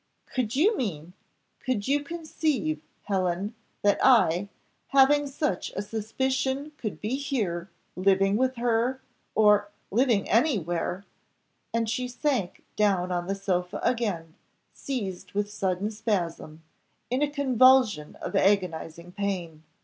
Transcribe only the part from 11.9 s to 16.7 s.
sank down on the sofa again, seized with sudden spasm